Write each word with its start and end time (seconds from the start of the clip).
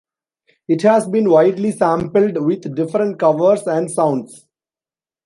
It 0.67 0.81
has 0.81 1.07
been 1.07 1.29
widely 1.29 1.69
sampled, 1.71 2.43
with 2.43 2.73
different 2.73 3.19
covers 3.19 3.67
and 3.67 3.91
sounds. 3.91 4.47